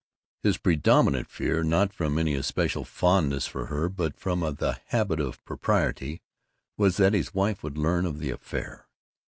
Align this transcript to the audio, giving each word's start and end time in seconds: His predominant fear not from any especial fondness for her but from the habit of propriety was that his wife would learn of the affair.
His 0.41 0.57
predominant 0.57 1.29
fear 1.29 1.63
not 1.63 1.93
from 1.93 2.17
any 2.17 2.33
especial 2.33 2.83
fondness 2.85 3.45
for 3.45 3.67
her 3.67 3.87
but 3.87 4.17
from 4.19 4.39
the 4.39 4.79
habit 4.87 5.19
of 5.19 5.45
propriety 5.45 6.23
was 6.75 6.97
that 6.97 7.13
his 7.13 7.35
wife 7.35 7.61
would 7.61 7.77
learn 7.77 8.07
of 8.07 8.17
the 8.17 8.31
affair. 8.31 8.87